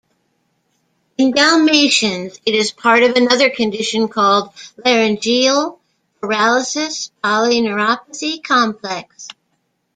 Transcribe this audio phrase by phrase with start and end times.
[1.19, 4.49] In Dalmatians it is part of another condition called
[4.83, 5.79] 'laryngeal
[6.19, 9.27] paralysis-polyneuropathy complex.